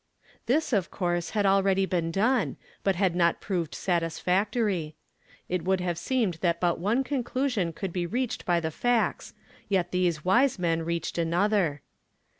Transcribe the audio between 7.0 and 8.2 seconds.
conclusion could be